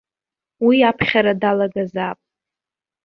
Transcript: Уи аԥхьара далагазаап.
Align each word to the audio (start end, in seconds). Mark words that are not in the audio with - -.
Уи 0.65 0.77
аԥхьара 0.89 1.33
далагазаап. 1.41 2.19